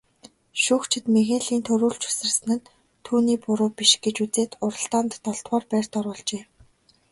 Шүүгчид 0.63 1.05
Мигелийн 1.15 1.63
түрүүлж 1.67 2.01
үсэрсэн 2.09 2.49
нь 2.55 2.65
түүний 3.05 3.37
буруу 3.45 3.69
биш 3.77 3.91
гэж 4.03 4.15
үзээд 4.25 4.51
уралдаанд 4.65 5.11
долдугаарт 5.25 5.67
байрт 5.73 5.91
оруулжээ. 5.99 6.41